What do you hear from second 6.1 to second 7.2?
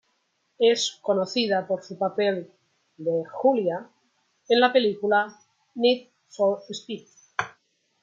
for Speed".